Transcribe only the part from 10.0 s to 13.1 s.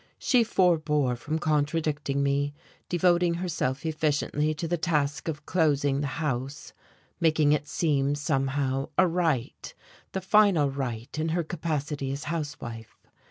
the final rite in her capacity as housewife.